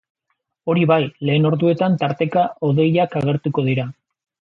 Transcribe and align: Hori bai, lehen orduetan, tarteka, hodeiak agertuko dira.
Hori 0.73 0.85
bai, 0.91 0.97
lehen 1.29 1.45
orduetan, 1.51 1.99
tarteka, 2.05 2.49
hodeiak 2.71 3.19
agertuko 3.25 3.71
dira. 3.73 3.91